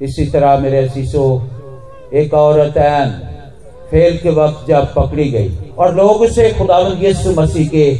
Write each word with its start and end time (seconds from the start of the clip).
इसी 0.00 0.24
तरह 0.30 0.58
मेरे 0.58 0.78
असीसो 0.78 1.22
एक 2.14 2.34
औरत 2.34 2.76
ऐन 2.76 3.08
फेल 3.90 4.16
के 4.18 4.30
वक्त 4.32 4.66
जब 4.68 4.92
पकड़ी 4.94 5.28
गई 5.30 5.48
और 5.78 5.94
लोग 5.94 6.20
उसे 6.22 6.48
खुदावन 6.58 7.02
यीशु 7.04 7.30
मसीह 7.32 7.68
के 7.68 7.90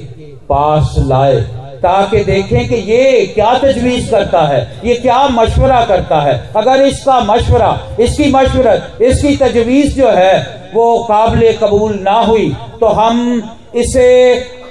पास 0.49 0.95
लाए 1.07 1.41
ताकि 1.83 2.23
देखें 2.25 2.69
कि 2.69 2.77
ये 2.93 3.27
क्या 3.35 3.53
तजवीज 3.59 4.09
करता 4.11 4.47
है, 4.47 4.61
ये 4.85 4.95
क्या 4.97 5.19
मशवरा 5.31 5.85
करता 5.87 6.21
है। 6.21 6.35
अगर 6.57 6.83
इसका 6.83 7.19
मशवरा, 7.25 7.97
इसकी 8.01 8.31
मशवरत, 8.33 8.99
इसकी 9.03 9.37
तजवीज 9.37 9.97
जो 9.97 10.11
है 10.11 10.71
वो 10.75 10.87
काबिल 11.05 11.53
कबूल 11.59 11.99
ना 12.03 12.19
हुई 12.21 12.49
तो 12.81 12.87
हम 12.95 13.43
इसे 13.77 14.09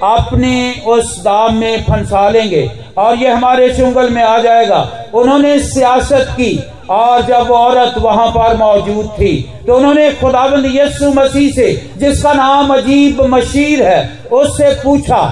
अपने 0.03 0.81
उस 0.87 1.17
दाम 1.23 1.55
में 1.55 1.83
फंसा 1.83 2.29
लेंगे 2.29 2.69
और 2.97 3.15
ये 3.15 3.29
हमारे 3.29 3.69
चुंगल 3.75 4.09
में 4.09 4.21
आ 4.23 4.37
जाएगा। 4.37 4.79
उन्होंने 5.13 5.59
सियासत 5.61 6.27
की 6.31 6.59
और 6.89 7.21
जब 7.21 7.51
औरत 7.51 7.97
वहाँ 7.97 8.27
पर 8.31 8.55
मौजूद 8.57 9.07
थी 9.11 9.35
तो 9.67 9.75
उन्होंने 9.75 10.11
खुदाबंद 10.11 10.65
यस्सु 10.75 11.11
मसीह 11.13 11.51
से, 11.51 11.73
जिसका 11.97 12.33
नाम 12.33 12.73
अजीब 12.73 13.21
मशीर 13.25 13.83
है, 13.83 14.27
उससे 14.31 14.73
पूछा 14.83 15.23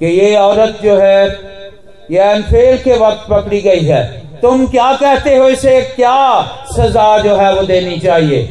कि 0.00 0.06
ये 0.06 0.36
औरत 0.36 0.78
जो 0.82 0.96
है, 0.96 1.26
ये 2.10 2.18
अनफेल 2.20 2.78
के 2.78 2.98
वक्त 2.98 3.26
पकड़ी 3.30 3.60
गई 3.60 3.84
है। 3.84 4.02
तुम 4.40 4.66
क्या 4.66 4.92
कहते 4.94 5.36
हो 5.36 5.48
इसे? 5.48 5.80
क्या 5.96 6.42
सजा 6.72 7.18
जो 7.18 7.36
है 7.36 7.54
वो 7.54 7.62
देनी 7.64 7.98
चाहिए? 8.00 8.42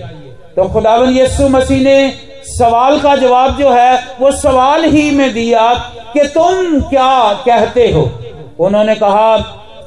तो 0.56 0.64
खुदाबंद 0.64 1.18
यस्सु 1.18 1.48
मसीह 1.50 1.84
ने 1.84 2.08
सवाल 2.48 3.00
का 3.00 3.16
जवाब 3.16 3.58
जो 3.58 3.72
है, 3.72 3.98
वो 4.20 4.32
सवाल 4.32 4.86
ही 4.86 5.12
में 5.12 5.34
दिया 5.34 5.74
कि 6.14 6.28
तुम 6.28 6.80
क्या 6.82 7.34
कहते 7.34 7.92
हो? 7.92 8.12
उन्होंने 8.60 8.96
कहा 8.96 9.38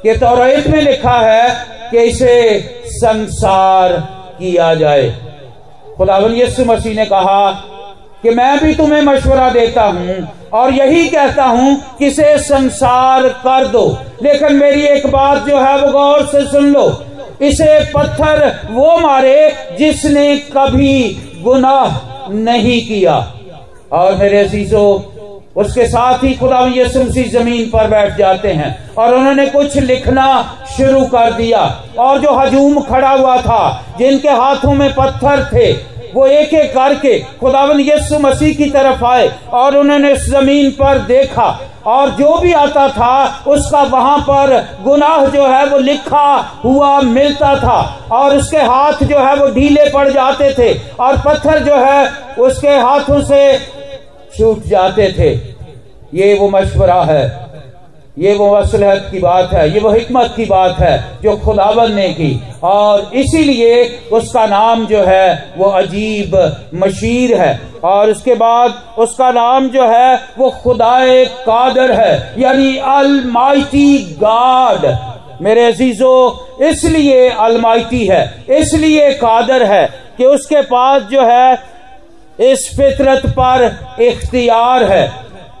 कि 0.03 0.13
तौरेत 0.15 0.67
में 0.67 0.81
लिखा 0.81 1.17
है 1.19 1.49
कि 1.91 1.97
इसे 1.97 2.59
संसार 2.87 3.93
किया 4.39 4.73
जाए। 4.75 5.09
खुदावन 5.97 6.35
यस्सु 6.35 6.65
मसीह 6.65 6.95
ने 6.95 7.05
कहा 7.05 7.51
कि 8.23 8.29
मैं 8.29 8.59
भी 8.59 8.75
तुम्हें 8.75 9.01
मशवरा 9.01 9.49
देता 9.49 9.83
हूँ 9.83 10.27
और 10.53 10.73
यही 10.73 11.07
कहता 11.09 11.43
हूँ 11.43 11.75
कि 11.99 12.07
इसे 12.07 12.37
संसार 12.37 13.27
कर 13.29 13.67
दो। 13.67 13.85
लेकिन 14.23 14.55
मेरी 14.55 14.81
एक 14.81 15.07
बात 15.07 15.37
जो 15.37 15.57
है, 15.57 15.77
वो 15.81 15.91
गौर 15.91 16.25
से 16.25 16.45
सुन 16.45 16.71
लो। 16.73 17.03
इसे 17.41 17.79
पत्थर 17.93 18.67
वो 18.71 18.97
मारे 18.97 19.53
जिसने 19.77 20.35
कभी 20.37 21.19
गुनाह 21.43 22.10
नहीं 22.31 22.81
किया। 22.87 23.15
और 23.91 24.15
मेरे 24.15 24.39
अजीजों, 24.39 24.99
उसके 25.55 25.85
साथ 25.87 26.23
ही 26.23 26.33
खुदा 26.33 26.59
यसुमसी 26.75 27.23
ज़मीन 27.23 27.69
पर 27.69 27.87
बैठ 27.87 28.17
जाते 28.17 28.51
हैं 28.51 28.93
और 28.97 29.13
उन्होंने 29.15 29.45
कुछ 29.45 29.77
लिखना 29.77 30.27
शुरू 30.77 31.05
कर 31.05 31.33
दिया। 31.33 31.63
और 31.99 32.19
जो 32.19 32.33
हजूम 32.33 32.79
खड़ा 32.81 33.09
हुआ 33.09 33.37
था, 33.37 33.85
जिनके 33.99 34.29
हाथों 34.29 34.73
में 34.73 34.93
पत्थर 34.93 35.43
थे 35.53 35.71
वो 36.13 36.25
एक 36.27 36.53
एक 36.53 36.73
करके 36.73 37.19
खुदावन 37.39 37.79
यस्सु 37.79 38.19
मसीह 38.19 38.53
की 38.55 38.69
तरफ़ 38.69 39.03
आए 39.05 39.29
और 39.53 39.77
उन्होंने 39.77 40.15
ज़मीन 40.17 40.71
पर 40.71 40.99
देखा 41.07 41.49
और 41.87 42.09
जो 42.11 42.37
भी 42.37 42.51
आता 42.53 42.87
था, 42.89 43.43
उसका 43.47 43.81
वहाँ 43.83 44.17
पर 44.19 44.55
गुनाह 44.83 45.25
जो 45.25 45.47
है 45.47 45.65
वो 45.65 45.77
लिखा 45.77 46.35
हुआ 46.63 46.99
मिलता 47.01 47.55
था 47.55 47.79
और 48.11 48.35
उसके 48.37 48.57
हाथ 48.57 49.03
जो 49.03 49.19
है 49.19 49.35
वो 49.35 49.47
ढीले 49.53 49.89
पड़ 49.89 50.07
जाते 50.09 50.53
थे 50.53 50.73
और 50.99 51.17
पत्थर 51.17 51.63
जो 51.63 51.75
है 51.75 52.09
उसके 52.39 52.77
हाथों 52.79 53.21
से 53.21 53.57
छूट 54.37 54.63
जाते 54.65 55.11
थे। 55.17 55.31
ये 56.13 56.33
वो 56.39 56.49
मशवरा 56.49 57.01
है। 57.03 57.50
ये 58.19 58.33
वो 58.33 58.49
असलहत 58.51 59.07
की 59.11 59.19
बात 59.19 59.53
है, 59.53 59.73
ये 59.73 59.79
वो 59.79 59.89
हिकमत 59.89 60.33
की 60.35 60.45
बात 60.45 60.79
है 60.79 61.17
जो 61.23 61.35
खुदावन 61.37 61.91
ने 61.91 62.07
की। 62.09 62.43
और 62.63 63.11
इसीलिए 63.13 63.83
उसका 64.11 64.45
नाम 64.45 64.85
जो 64.85 65.03
है, 65.03 65.53
वो 65.57 65.65
अजीब 65.65 66.35
मशीर 66.75 67.35
है। 67.41 67.59
और 67.83 68.09
उसके 68.09 68.35
बाद 68.35 68.73
उसका 68.97 69.31
नाम 69.31 69.69
जो 69.69 69.87
है, 69.87 70.15
वो 70.37 70.49
खुदाए 70.49 71.25
कादर 71.25 71.91
है, 71.91 72.33
यानी 72.37 72.77
अलमाइटी 72.77 73.97
गाड। 73.97 74.85
मेरे 75.41 75.65
अजीजो, 75.65 76.47
इसलिए 76.61 77.29
अलमाइटी 77.29 78.05
है, 78.05 78.45
इसलिए 78.49 79.11
कादर 79.13 79.63
है 79.63 79.85
कि 80.17 80.25
उसके 80.25 80.61
पास 80.61 81.01
जो 81.01 81.21
है, 81.21 81.53
इस 82.39 82.69
फितरत 82.77 83.25
पर 83.39 83.79
इख्तियार 84.01 84.83
है। 84.83 85.11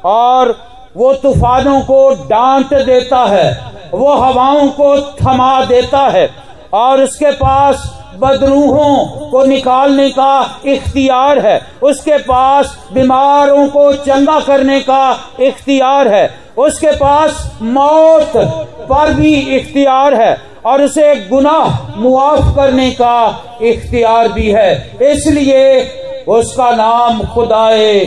और 0.05 0.70
वो 0.97 1.13
तूफानों 1.13 1.79
को 1.81 2.09
डांट 2.25 2.73
देता 2.75 3.25
है, 3.25 3.49
वो 3.93 4.13
हवाओं 4.15 4.67
को 4.69 4.95
थमा 5.15 5.63
देता 5.65 6.07
है 6.09 6.29
और 6.73 7.01
उसके 7.03 7.31
पास 7.31 7.89
बदरूहों 8.19 9.29
को 9.29 9.43
निकालने 9.45 10.09
का 10.09 10.61
इख्तियार 10.65 11.39
है। 11.39 11.59
उसके 11.83 12.17
पास 12.17 12.77
बीमारों 12.93 13.67
को 13.67 13.91
चंगा 13.93 14.39
करने 14.39 14.79
का 14.81 15.17
इख्तियार 15.39 16.07
है। 16.07 16.29
उसके 16.57 16.91
पास 16.91 17.51
मौत 17.61 18.31
पर 18.89 19.13
भी 19.13 19.33
इख्तियार 19.57 20.15
है 20.15 20.35
और 20.65 20.81
उसे 20.81 21.15
गुनाह 21.29 21.95
मुआफ 21.97 22.55
करने 22.55 22.91
का 22.91 23.57
इख्तियार 23.61 24.27
भी 24.27 24.49
है। 24.51 24.97
इसलिए 25.11 25.81
उसका 26.27 26.69
नाम 26.71 27.23
खुदाए 27.25 27.99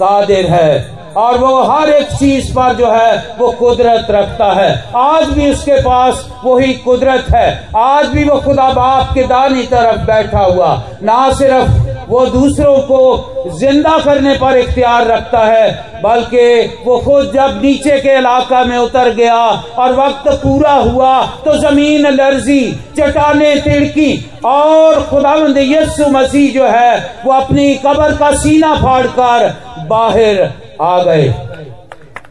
कादिर 0.00 0.46
है। 0.46 0.97
और 1.18 1.38
वो 1.38 1.62
हर 1.62 1.88
एक 1.90 2.08
चीज़ 2.10 2.52
पर 2.54 2.74
जो 2.76 2.90
है, 2.90 3.36
वो 3.38 3.50
कुदरत 3.52 4.06
रखता 4.10 4.52
है। 4.52 4.70
आज 4.96 5.28
भी 5.28 5.50
उसके 5.50 5.80
पास 5.82 6.28
वही 6.44 6.72
कुदरत 6.74 7.26
है। 7.30 7.48
आज 7.76 8.06
भी 8.08 8.24
वो 8.24 8.38
खुदा 8.40 8.68
बाप 8.72 9.12
के 9.14 9.22
दानी 9.26 9.62
तरफ़ 9.66 10.06
बैठा 10.06 10.40
हुआ। 10.40 10.74
ना 11.02 11.30
सिर्फ़ 11.32 11.86
वो 12.08 12.24
दूसरों 12.26 12.76
को 12.82 13.50
ज़िंदा 13.58 13.98
करने 13.98 14.34
पर 14.34 14.56
इख्तियार 14.58 15.06
रखता 15.06 15.38
है, 15.40 15.70
बल्कि 16.02 16.82
वो 16.84 16.98
खुद 16.98 17.32
जब 17.34 17.60
नीचे 17.62 17.98
के 18.00 18.16
इलाका 18.18 18.62
में 18.64 18.76
उतर 18.78 19.12
गया 19.14 19.36
और 19.78 19.92
वक्त 19.94 20.28
पूरा 20.42 20.72
हुआ 20.72 21.20
तो 21.44 21.56
ज़मीन 21.58 22.06
लर्जी 22.10 22.60
चटाने 22.98 23.54
तिड़की 23.56 24.12
और 24.44 25.02
खुदावंद 25.10 25.58
यस्सु 25.58 26.08
मसीह 26.10 26.52
जो 26.54 26.64
है, 26.66 27.20
वो 27.24 27.32
अपनी 27.32 27.74
कबर 27.76 28.16
का 28.16 28.30
सीना 28.36 28.74
फाड़कर 28.76 29.48
बाहर 29.88 30.42
आ 30.80 30.98
गए। 31.02 31.34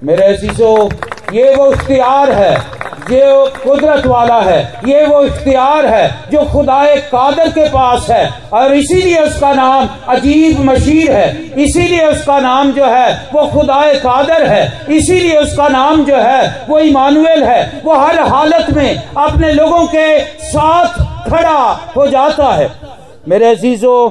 मेरे 0.03 0.23
अजीजों 0.25 0.89
ये 1.33 1.53
वो 1.55 1.71
इख्तियार 1.71 2.31
है, 2.31 2.51
ये 3.11 3.21
कुदरत 3.63 4.05
वाला 4.05 4.39
है, 4.41 4.59
ये 4.87 5.05
वो 5.05 5.21
इख्तियार 5.23 5.85
है 5.85 6.29
जो 6.31 6.43
खुदाए 6.45 6.95
कादर 7.07 7.49
के 7.49 7.67
पास 7.69 8.09
है 8.09 8.29
और 8.53 8.73
इसीलिए 8.73 9.19
उसका 9.19 9.51
नाम 9.53 9.87
अजीब 10.09 10.59
मशीर 10.61 11.11
है। 11.11 11.53
इसीलिए 11.63 12.05
उसका 12.05 12.39
नाम 12.39 12.71
जो 12.71 12.85
है 12.85 13.29
वो 13.33 13.45
खुदाए 13.47 13.93
कादर 13.95 14.45
है। 14.45 14.95
इसीलिए 14.97 15.37
उसका 15.37 15.67
नाम 15.69 16.03
जो 16.05 16.17
है 16.17 16.65
वो 16.69 16.79
इमानुएल 16.81 17.43
है। 17.43 17.81
वो 17.85 17.95
हर 17.95 18.19
हालत 18.29 18.69
में 18.69 19.03
अपने 19.17 19.51
लोगों 19.51 19.85
के 19.87 20.19
साथ 20.45 20.99
खड़ा 21.29 21.59
हो 21.95 22.07
जाता 22.07 22.53
है। 22.53 22.69
मेरे 23.27 23.51
अजीजों 23.51 24.09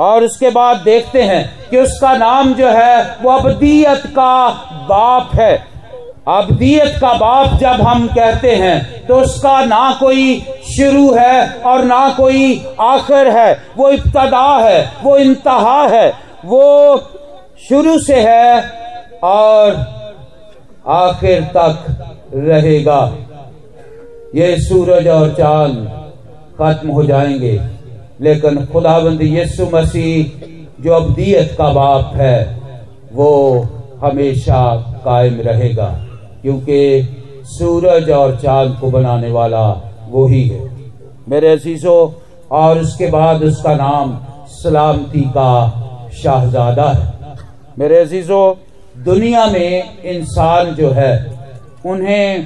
और 0.00 0.24
उसके 0.24 0.50
बाद 0.50 0.76
देखते 0.76 1.22
हैं 1.22 1.68
कि 1.70 1.76
उसका 1.76 2.16
नाम 2.16 2.52
जो 2.54 2.68
है, 2.68 3.16
वो 3.22 3.30
अबदियत 3.30 4.06
का 4.08 4.48
बाप 4.88 5.34
है। 5.34 5.54
अबदीयत 6.28 6.98
का 7.00 7.12
बाप 7.14 7.58
जब 7.58 7.80
हम 7.82 8.06
कहते 8.08 8.54
हैं 8.56 9.06
तो 9.06 9.16
उसका 9.16 9.64
ना 9.64 9.96
कोई 10.00 10.40
शुरू 10.66 11.12
है 11.14 11.62
और 11.62 11.84
ना 11.84 12.08
कोई 12.10 12.66
आखिर 12.80 13.28
है। 13.28 13.52
वो 13.76 13.88
इब्तदा 13.90 14.58
है, 14.58 14.92
वो 15.02 15.16
इंतहा 15.16 15.82
है, 15.88 16.12
वो 16.44 16.98
शुरू 17.68 17.98
से 17.98 18.20
है 18.20 18.60
और 19.22 19.74
आखिर 20.88 21.42
तक 21.56 21.84
रहेगा। 22.34 23.00
ये 24.34 24.56
सूरज 24.60 25.08
और 25.08 25.34
चाँद 25.34 25.74
खत्म 26.58 26.90
हो 26.90 27.04
जाएँगे। 27.04 27.58
लेकिन 28.20 28.66
खुदाबंद 28.66 29.22
यस्सु 29.22 29.66
मसीह 29.74 30.48
जो 30.82 30.92
अबदियत 30.92 31.54
का 31.58 31.72
बाप 31.72 32.12
है, 32.14 32.60
वो 33.12 33.60
हमेशा 34.00 34.76
कायम 35.04 35.40
रहेगा, 35.40 36.06
क्योंकि 36.42 37.08
सूरज 37.44 38.10
और 38.10 38.36
चाँद 38.36 38.78
को 38.80 38.90
बनाने 38.90 39.30
वाला 39.30 39.68
वो 40.08 40.26
ही 40.26 40.48
है। 40.48 40.70
मेरे 41.28 41.48
अजीजों, 41.48 42.10
और 42.50 42.78
उसके 42.78 43.06
बाद 43.06 43.42
उसका 43.42 43.74
नाम 43.74 44.18
सलामती 44.46 45.20
का 45.20 45.68
शाहजादा 46.22 46.88
है। 46.88 47.12
मेरे 47.78 47.98
अजीजों, 47.98 48.54
दुनिया 49.04 49.46
में 49.46 50.02
इंसान 50.02 50.74
जो 50.74 50.90
है, 50.90 51.38
उन्हें 51.86 52.44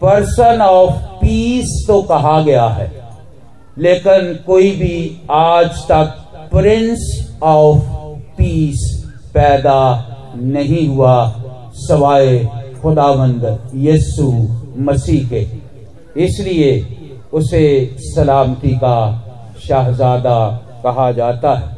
पर्सन 0.00 0.60
ऑफ़ 0.62 0.92
पीस 0.92 1.84
तो 1.88 2.02
कहा 2.02 2.40
गया 2.40 2.64
है। 2.64 3.03
लेकिन 3.78 4.34
कोई 4.46 4.70
भी 4.70 5.20
आज 5.30 5.78
तक 5.82 6.20
प्रिंस 6.52 7.38
ऑफ़ 7.42 7.82
पीस 8.36 8.82
पैदा 9.34 9.80
नहीं 10.36 10.86
हुआ 10.88 11.16
सवाए 11.76 12.38
खुदावंद 12.82 13.70
यस्सु 13.74 14.30
मसीह 14.78 15.28
के। 15.28 15.46
इसलिए 16.24 16.70
उसे 17.32 17.64
सलामती 17.98 18.74
का 18.76 18.98
शाहजादा 19.68 20.38
कहा 20.84 21.10
जाता 21.12 21.54
है। 21.54 21.76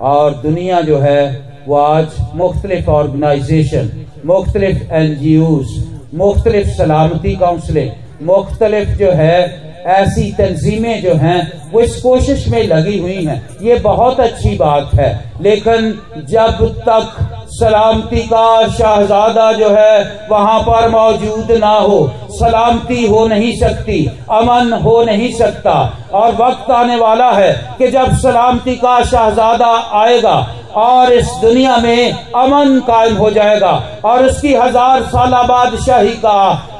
और 0.00 0.34
दुनिया 0.34 0.80
जो 0.80 0.98
है, 0.98 1.22
वो 1.68 1.76
आज 1.76 2.06
मुख्तलिफ़ 2.34 2.90
ऑर्गेनाइजेशन, 2.90 3.90
मुख्तलिफ़ 4.26 4.92
एन 4.92 5.14
जी 5.14 5.36
ओज 5.38 5.84
मुख्तलिफ़ 6.14 6.68
सलामती 6.68 7.36
काउंसलिंग, 7.36 7.90
मुख्तलिफ़ 8.22 8.90
जो 8.90 9.10
है 9.12 9.65
ऐसी 9.86 10.32
तंजीमें 10.32 11.02
जो 11.02 11.14
हैं, 11.14 11.70
वो 11.72 11.80
इस 11.80 12.00
कोशिश 12.02 12.48
में 12.48 12.62
लगी 12.62 12.98
हुई 12.98 13.24
हैं। 13.24 13.56
ये 13.62 13.74
बहुत 13.74 14.20
अच्छी 14.20 14.56
बात 14.56 14.90
है। 14.94 15.32
लेकिन 15.42 16.00
जब 16.30 16.76
तक 16.88 17.16
सलामती 17.50 18.20
का 18.20 18.68
शाहजादा 18.68 19.52
जो 19.52 19.68
है, 19.70 20.26
वहाँ 20.30 20.60
पर 20.60 20.88
मौजूद 20.88 21.52
ना 21.52 21.70
हो, 21.70 22.12
सलामती 22.30 23.06
हो 23.06 23.26
नहीं 23.26 23.56
सकती, 23.56 24.10
अमन 24.30 24.72
हो 24.72 25.02
नहीं 25.02 25.32
सकता, 25.32 25.98
और 26.12 26.34
वक्त 26.34 26.70
आने 26.70 26.96
वाला 26.96 27.30
है 27.32 27.52
कि 27.78 27.88
जब 27.88 28.16
सलामती 28.16 28.74
का 28.76 29.04
शाहजादा 29.04 29.72
आएगा, 30.00 30.36
और 30.76 31.12
इस 31.12 31.30
दुनिया 31.42 31.76
में 31.76 32.12
अमन 32.12 32.80
कायम 32.80 33.16
हो 33.16 33.30
जाएगा, 33.30 33.72
और 34.04 34.26
उसकी 34.26 34.54
हज़ार 34.54 35.02
साल 35.02 35.30
बादशाही 35.30 36.14
का 36.16 36.38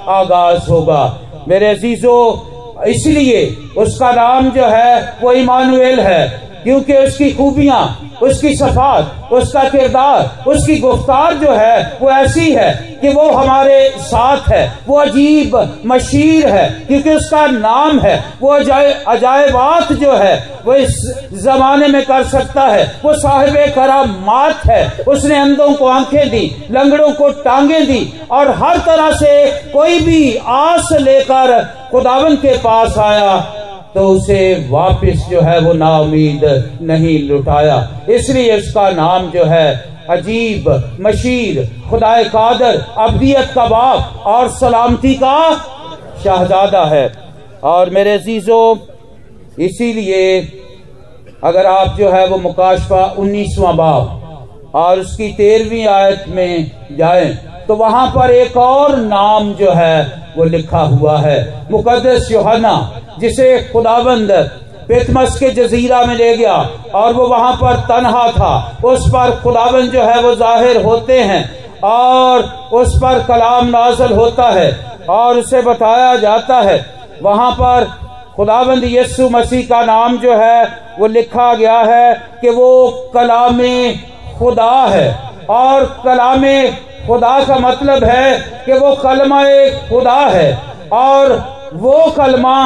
आगाज़ 0.09 0.71
होगा। 0.71 1.19
मेरे 1.49 1.67
अजीजों 1.67 2.56
इसलिए 2.83 3.45
उसका 3.77 4.11
नाम 4.13 4.51
जो 4.51 4.67
है 4.67 5.19
वो 5.23 5.33
इमानुएल 5.33 6.01
है। 6.01 6.46
क्योंकि 6.67 6.95
उसकी 6.97 7.31
खूबियाँ, 7.31 8.11
उसकी 8.23 8.55
सफात 8.57 9.13
उसका 9.33 9.63
किरदार, 9.65 10.45
उसकी 10.47 10.77
गुफ्तार 10.77 11.35
जो 11.35 11.53
है, 11.53 11.99
वो 12.03 12.11
ऐसी 12.11 12.53
है 12.53 12.99
कि 13.01 13.09
वो 13.09 13.31
हमारे 13.31 13.95
साथ 13.99 14.49
है। 14.49 14.79
वो 14.87 14.97
अजीब 14.97 15.83
मशीर 15.87 16.49
है, 16.49 16.69
क्योंकि 16.89 17.11
उसका 17.11 17.47
नाम 17.47 18.01
है, 18.01 18.25
वो 18.41 18.49
अजायबात 18.49 19.93
जो 19.93 20.13
है, 20.13 20.35
वो 20.65 20.75
इस 20.75 20.97
जमाने 21.33 21.89
में 21.89 22.03
कर 22.05 22.25
सकता 22.25 22.63
है। 22.63 22.85
वो 23.05 23.13
साहिब 23.15 23.75
करामात 23.75 24.67
है, 24.67 25.05
उसने 25.09 25.39
अंधों 25.39 25.73
को 25.75 25.87
आँखें 25.87 26.31
दी, 26.31 26.65
लंगड़ों 26.71 27.13
को 27.13 27.29
टांगे 27.43 27.81
दी, 27.81 28.21
और 28.31 28.51
हर 28.51 28.79
तरह 28.79 29.11
से 29.13 29.47
कोई 29.73 30.01
भी 30.01 30.39
आस 30.47 30.89
लेकर 30.93 31.63
खुदावन 31.91 32.37
के 32.37 32.57
पास 32.59 32.99
आया। 32.99 33.37
तो 33.97 34.07
उसे 34.09 34.69
वापस 34.71 35.27
जो 35.31 35.41
है 35.41 35.59
वो 35.61 35.73
नाउमीद 35.73 36.43
नहीं 36.83 37.19
लुटाया। 37.29 37.77
इसलिए 38.11 38.57
उसका 38.57 38.89
नाम 38.91 39.31
जो 39.31 39.45
है 39.45 39.69
अजीब, 40.11 40.69
मशीर, 41.01 41.63
खुदाए 41.91 42.25
कादर, 42.25 42.77
अबदियत 42.99 43.51
का 43.55 43.65
बाप 43.67 44.27
और 44.27 44.49
सलामती 44.49 45.15
का 45.15 45.39
शाहजादा 46.25 46.85
है। 46.85 47.11
और 47.65 47.91
मेरे 47.91 48.13
अजीजों, 48.13 48.77
इसीलिए 49.59 50.41
अगर 51.45 51.67
आप 51.67 51.97
जो 51.99 52.11
है 52.11 52.27
वो 52.29 52.39
मुकाशफा 52.39 53.05
उन्नीसवा 53.19 53.73
बाप 53.73 54.75
और 54.75 55.01
उसकी 55.01 55.33
तेरहवीं 55.33 55.87
आयत 55.87 56.25
में 56.29 56.71
जाएँ 56.93 57.35
तो 57.69 57.75
वहाँ 57.77 58.07
पर 58.09 58.31
एक 58.33 58.57
और 58.57 58.97
नाम 58.99 59.53
जो 59.55 59.73
है 59.73 60.25
वो 60.37 60.45
लिखा 60.45 60.81
हुआ 60.81 61.19
है। 61.21 61.39
मुकदस 61.71 62.29
योहना 62.33 62.75
जिसे 63.21 63.59
खुदाबंद 63.73 64.33
पेतमस 64.89 65.39
के 65.39 65.51
जजीरा 65.53 66.03
में 66.07 66.15
ले 66.15 66.37
गया 66.37 66.55
और 66.95 67.13
वो 67.15 67.27
वहाँ 67.29 67.53
पर 67.53 67.77
तनहा 67.87 68.27
था। 68.33 68.55
उस 68.85 69.07
पर 69.09 69.31
खुदाबंद 69.43 69.93
जो 69.93 70.03
है 70.03 70.21
वो 70.23 70.35
ज़ाहिर 70.35 70.83
होते 70.83 71.21
हैं 71.21 71.45
और 71.85 72.43
उस 72.75 72.97
पर 72.97 73.23
कलाम 73.25 73.69
नाजल 73.69 74.13
होता 74.15 74.49
है 74.51 74.71
और 75.11 75.39
उसे 75.39 75.63
बताया 75.63 76.15
जाता 76.17 76.61
है। 76.61 76.79
वहाँ 77.23 77.51
पर 77.53 77.85
खुदाबंद 78.37 78.85
यस्सु 78.85 79.29
मसीह 79.31 79.67
का 79.69 79.85
नाम 79.85 80.17
जो 80.19 80.37
है 80.37 80.65
वो 80.99 81.07
लिखा 81.09 81.53
गया 81.55 81.79
है 81.83 82.15
कि 82.41 82.51
वो 82.51 82.71
कलाम 83.15 83.61
खुदा 84.39 84.73
है 84.85 85.09
और 85.51 85.85
कलाम 86.05 86.45
खुदा 87.07 87.39
का 87.45 87.59
मतलब 87.61 88.05
है 88.05 88.39
कि 88.67 88.73
वो 88.75 88.95
कलमा 89.03 89.43
खुदा 89.89 90.19
है 90.29 90.49
और 90.95 91.35
वो 91.75 92.11
कलमा 92.17 92.59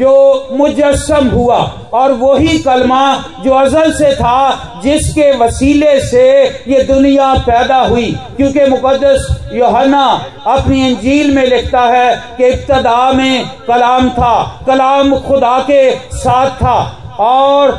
जो 0.00 0.12
मुजस्म 0.52 1.28
हुआ 1.28 1.56
और 1.94 2.12
वही 2.12 2.58
कलमा 2.58 3.02
जो 3.44 3.52
अजल 3.54 3.92
से 3.92 4.12
था, 4.14 4.80
जिसके 4.82 5.30
वसीले 5.38 6.00
से 6.00 6.26
ये 6.68 6.82
दुनिया 6.82 7.32
पैदा 7.46 7.80
हुई। 7.80 8.10
क्योंकि 8.36 8.66
मुकदस 8.66 9.50
योहना 9.54 10.04
अपनी 10.46 10.82
अंजील 10.86 11.34
में 11.34 11.44
लिखता 11.46 11.80
है 11.80 12.14
कि 12.36 12.46
इब्तदा 12.46 13.12
में 13.12 13.50
कलाम 13.68 14.08
था, 14.10 14.64
कलाम 14.66 15.16
खुदा 15.18 15.58
के 15.70 15.90
साथ 16.16 16.56
था 16.56 16.78
और 17.20 17.72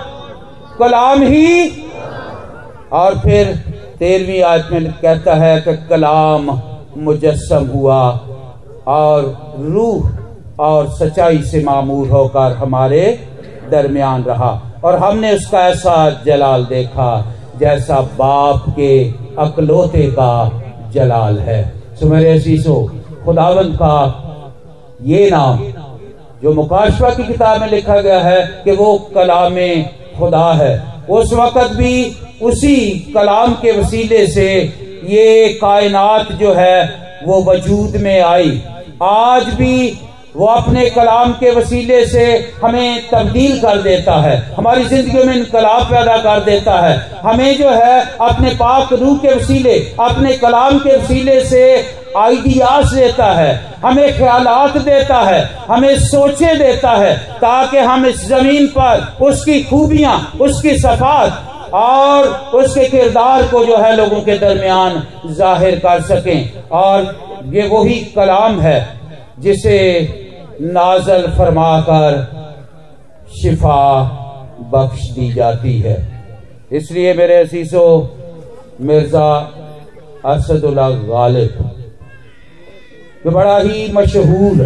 कलाम 0.79 1.23
ही 1.23 1.69
और 2.93 3.19
फिर 3.19 3.55
तेरहवीं 3.99 4.41
आज 4.43 4.71
में 4.71 4.91
कहता 4.93 5.33
है 5.35 5.59
कि 5.61 5.75
कलाम 5.89 6.59
मुजस्म 6.97 7.65
हुआ 7.67 8.01
और 8.87 9.57
रूह 9.59 10.24
और 10.59 10.87
सच्चाई 10.89 11.41
से 11.43 11.63
मामूर 11.63 12.07
होकर 12.07 12.55
हमारे 12.57 13.01
दरमियान 13.71 14.23
रहा। 14.23 14.51
और 14.83 14.95
हमने 14.95 15.33
उसका 15.35 15.67
ऐसा 15.67 16.23
जलाल 16.25 16.65
देखा 16.65 17.09
जैसा 17.59 17.99
बाप 18.17 18.63
के 18.69 18.91
अकलोते 19.39 20.07
का 20.11 20.61
जलाल 20.93 21.39
है। 21.39 21.61
सो 21.99 22.07
मेरे 22.07 22.29
असीसो 22.31 22.75
खुदावन 23.25 23.73
का 23.75 23.97
ये 25.01 25.29
नाम, 25.29 25.59
जो 26.43 26.53
मुकाशवा 26.53 27.09
की 27.09 27.23
किताब 27.23 27.61
में 27.61 27.67
लिखा 27.67 27.99
गया 28.01 28.19
है 28.19 28.41
कि 28.63 28.71
वो 28.71 28.97
कलाम 29.15 29.55
खुदा 30.19 30.51
है। 30.53 30.73
उस 31.09 31.33
वक्त 31.33 31.75
भी 31.75 32.17
उसी 32.41 32.77
कलाम 33.15 33.53
के 33.53 33.71
वसीले 33.71 34.25
से 34.27 34.49
ये 35.09 35.47
कायनात 35.53 36.31
जो 36.31 36.53
है 36.53 36.83
वो 37.25 37.41
वजूद 37.43 37.95
में 37.95 38.21
आई। 38.21 38.61
आज 39.03 39.49
भी 39.49 39.99
वो 40.35 40.45
अपने 40.45 40.89
कलाम 40.89 41.31
के 41.33 41.51
वसीले 41.51 42.05
से 42.05 42.25
हमें 42.63 43.07
तब्दील 43.09 43.59
कर 43.59 43.81
देता 43.81 44.15
है। 44.21 44.35
हमारी 44.55 44.83
ज़िंदगी 44.85 45.23
में 45.23 45.35
इनकलाब 45.35 45.83
पैदा 45.91 46.17
कर 46.17 46.39
देता 46.45 46.79
है। 46.79 46.95
हमें 47.21 47.57
जो 47.57 47.69
है 47.69 47.99
अपने 48.21 48.49
पाक 48.55 48.91
रूह 48.93 49.17
के 49.17 49.33
वसीले, 49.33 49.77
अपने 50.01 50.33
कलाम 50.37 50.79
के 50.79 50.95
वसीले 50.97 51.39
से 51.45 51.63
आइडियाज़ 52.17 52.95
देता 52.95 53.31
है। 53.33 53.53
हमें 53.83 54.17
ख्यालात 54.17 54.77
देता 54.79 55.21
है। 55.21 55.39
हमें 55.69 55.97
सोचे 55.99 56.53
देता 56.55 56.91
है 56.91 57.15
ताकि 57.37 57.77
हम 57.79 58.05
इस 58.05 58.27
ज़मीन 58.27 58.67
पर 58.77 59.25
उसकी 59.25 59.61
खूबियाँ, 59.63 60.17
उसकी 60.41 60.77
सफात 60.79 61.71
और 61.73 62.27
उसके 62.55 62.85
किरदार 62.89 63.47
को 63.47 63.63
जो 63.65 63.77
है 63.77 63.95
लोगों 63.95 64.21
के 64.21 64.37
दरमियान 64.37 65.01
ज़ाहिर 65.27 65.79
कर 65.79 66.01
सकें। 66.03 66.69
और 66.73 67.49
ये 67.53 67.67
वही 67.69 67.99
कलाम 68.15 68.59
है 68.61 68.77
जिसे 69.39 69.79
नाजल 70.61 71.27
फरमाकर 71.37 72.13
शिफा 73.33 73.81
बख्श 74.71 75.09
दी 75.09 75.31
जाती 75.33 75.79
है। 75.79 75.97
इसलिए 76.71 77.13
मेरे 77.13 77.35
असीसो 77.35 77.85
मिर्ज़ा 78.81 79.29
असदुल्ला 80.25 80.89
गालिब, 80.89 81.57
जो 83.25 83.31
बड़ा 83.31 83.57
ही 83.59 83.91
मशहूर 83.93 84.65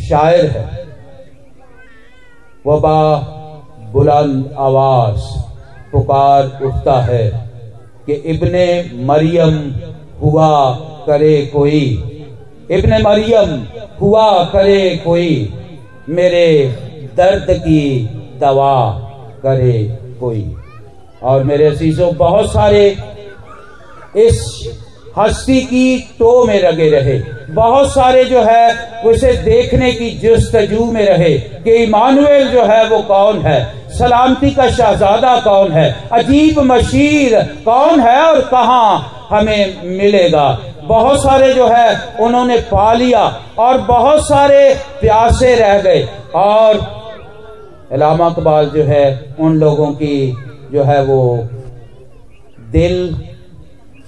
शायर 0.00 0.46
है, 0.46 0.66
वबा 2.66 2.98
बुलंद 3.92 4.54
आवाज़ 4.58 5.22
पुकार 5.92 6.60
उठता 6.64 7.00
है 7.02 7.26
कि 8.06 8.12
इब्ने 8.12 8.66
मरियम 9.06 9.56
हुआ 10.22 10.52
करे 11.06 11.36
कोई। 11.46 11.84
इब्ने 12.70 12.98
मरियम, 12.98 13.66
हुआ 14.00 14.44
करे 14.44 15.00
कोई, 15.04 15.54
मेरे 16.08 16.66
दर्द 17.16 17.46
की 17.50 18.10
दवा 18.40 18.90
करे 19.42 19.98
कोई। 20.20 20.56
और 21.22 21.44
मेरे 21.44 21.66
अजीजों, 21.66 22.16
बहुत 22.16 22.52
सारे 22.52 22.96
इस 24.16 24.68
हस्ती 25.18 25.60
की 25.60 25.98
टो 26.18 26.44
में 26.44 26.62
लगे 26.62 26.90
रहे। 26.90 27.22
बहुत 27.54 27.92
सारे 27.92 28.24
जो 28.24 28.42
है 28.42 28.92
उसे 29.04 29.32
देखने 29.32 29.92
की 29.92 30.10
जस्तजू 30.10 30.84
में 30.84 31.06
रहे 31.06 31.38
कि 31.38 31.70
इमानुएल 31.70 32.48
जो 32.48 32.64
है, 32.64 32.88
वो 32.88 32.98
कौन 32.98 33.38
है? 33.38 33.74
सलामती 33.88 34.50
का 34.50 34.70
शहजादा 34.70 35.40
कौन 35.40 35.72
है? 35.72 36.08
अजीब 36.12 36.58
मशीर 36.58 37.42
कौन 37.42 38.00
है 38.00 38.22
और 38.22 38.40
कहा 38.40 38.96
हमें 39.30 39.82
मिलेगा? 39.84 40.60
बहुत 40.82 41.22
सारे 41.22 41.52
जो 41.52 41.66
है, 41.68 42.16
उन्होंने 42.20 42.56
पा 42.70 42.92
लिया 42.92 43.22
और 43.58 43.80
बहुत 43.80 44.28
सारे 44.28 44.74
प्यासे 45.00 45.54
रह 45.54 45.80
गए। 45.82 46.08
और 46.34 46.76
इकबाल 47.92 48.66
जो 48.66 48.82
है, 48.82 49.34
उन 49.40 49.56
लोगों 49.56 49.92
की 49.92 50.36
जो 50.72 50.82
है 50.82 51.02
वो 51.04 51.48
दिल 52.72 53.14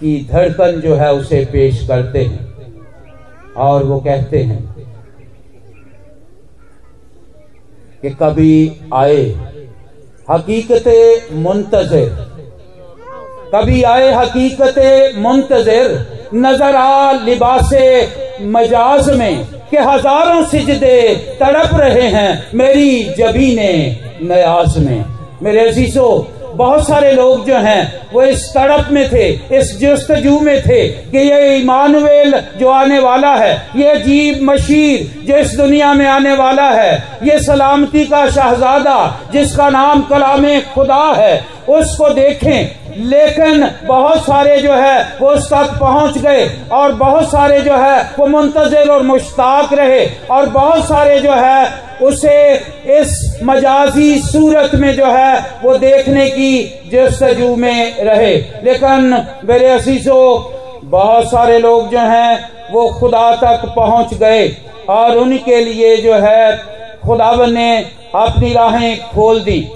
की 0.00 0.28
धड़कन 0.32 0.80
जो 0.80 0.94
है, 0.94 1.12
उसे 1.14 1.44
पेश 1.44 1.86
करते 1.88 2.22
हैं 2.24 2.54
और 3.56 3.84
वो 3.84 4.00
कहते 4.00 4.42
हैं 4.42 4.62
कि 8.02 8.10
कभी 8.10 8.80
आए, 8.94 9.22
हकीकत 10.30 10.84
मुंतजर 11.32 12.33
कभी 13.54 13.82
आए 13.82 14.10
हकीकत 14.12 14.78
मुंतजर, 15.16 15.92
नज़र 16.34 16.76
आ 16.76 17.12
लिबासे 17.24 17.86
मजाज 18.44 19.10
में 19.18 19.44
कि 19.70 19.76
हज़ारों 19.78 20.44
सिजदे 20.44 20.98
तड़प 21.40 21.74
रहे 21.74 22.08
हैं 22.08 22.30
मेरी 22.54 23.02
जबीने 23.18 23.72
नयाज 24.22 24.78
में। 24.78 25.04
मेरे 25.42 25.68
अजीजों, 25.68 26.22
बहुत 26.56 26.86
सारे 26.86 27.12
लोग 27.12 27.46
जो 27.46 27.56
हैं, 27.58 28.10
वो 28.12 28.22
इस 28.22 28.48
तड़प 28.56 28.88
में 28.92 29.08
थे, 29.12 29.28
इस 29.58 29.78
जस्तजू 29.80 30.38
में 30.40 30.60
थे 30.62 30.82
कि 30.88 31.18
ये 31.20 31.56
इमानुएल 31.56 32.40
जो 32.58 32.68
आने 32.70 32.98
वाला 32.98 33.34
है, 33.36 33.54
ये 33.76 33.90
अजीब 33.90 34.42
मशीर 34.42 35.26
जो 35.26 35.36
इस 35.36 35.56
दुनिया 35.56 35.94
में 35.94 36.06
आने 36.08 36.32
वाला 36.36 36.70
है, 36.70 36.92
ये 37.22 37.38
सलामती 37.40 38.04
का 38.04 38.28
शहजादा 38.30 39.28
जिसका 39.32 39.68
नाम 39.70 40.02
कलाम 40.02 40.46
खुदा 40.74 41.04
है, 41.16 41.44
उसको 41.70 42.08
देखें 42.14 42.83
लेकिन 42.96 43.70
बहुत 43.86 44.22
सारे 44.22 44.60
जो 44.60 44.72
है, 44.72 45.18
वो 45.20 45.28
उस 45.28 45.50
तक 45.52 45.78
पहुँच 45.80 46.18
गए 46.18 46.60
और 46.72 46.92
बहुत 46.92 47.30
सारे 47.30 47.60
जो 47.60 47.76
है, 47.76 48.10
वो 48.18 48.26
मुंतजर 48.26 48.88
और 48.88 49.02
मुश्ताक 49.02 49.72
रहे 49.72 50.06
और 50.30 50.46
बहुत 50.46 50.84
सारे 50.84 51.20
जो 51.20 51.32
है, 51.32 51.84
उसे 52.02 52.54
इस 53.00 53.40
मजाजी 53.44 54.18
सूरत 54.18 54.74
में 54.74 54.94
जो 54.94 55.06
है, 55.06 55.46
वो 55.62 55.76
देखने 55.78 56.28
की 56.30 56.80
जस्तजू 56.92 57.56
में 57.56 58.04
रहे। 58.04 58.34
लेकिन 58.36 59.26
मेरे 59.44 59.66
असीसो 59.66 60.52
बहुत 60.84 61.26
सारे 61.26 61.58
लोग 61.58 61.90
जो 61.90 61.98
हैं, 61.98 62.50
वो 62.72 62.88
खुदा 62.88 63.36
तक 63.36 63.72
पहुँच 63.76 64.14
गए 64.14 64.56
और 64.88 65.16
उनके 65.16 65.60
लिए 65.60 65.96
जो 65.96 66.14
है, 66.14 66.56
खुदावन 67.06 67.52
ने 67.52 67.78
अपनी 68.14 68.52
राहें 68.52 69.00
खोल 69.00 69.40
दी। 69.40 69.68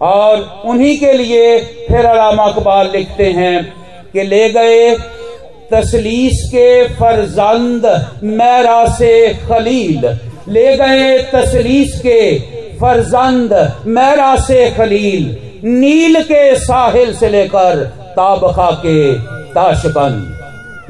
और 0.00 0.62
उन्हीं 0.64 0.98
के 1.00 1.12
लिए 1.12 1.58
फिर 1.58 2.04
अलामा 2.06 2.44
अकबाल 2.44 2.90
लिखते 2.92 3.24
हैं 3.24 3.72
कि 4.12 4.22
ले 4.22 4.48
गए 4.48 4.96
तसलीस 5.72 6.42
के 6.48 6.88
फरजंद 6.88 7.86
मैरा 8.24 8.86
से 8.86 9.34
खलील। 9.34 10.18
ले 10.48 10.76
गए 10.76 11.18
तसलीस 11.34 11.98
के 11.98 12.38
फरजंद 12.80 13.52
मैरा 13.86 14.36
से 14.36 14.70
खलील। 14.70 15.36
नील 15.64 16.22
के 16.22 16.56
साहिल 16.56 17.14
से 17.14 17.28
लेकर 17.28 17.84
ताबखा 18.16 18.70
के 18.70 19.14
ताशबंद। 19.54 20.38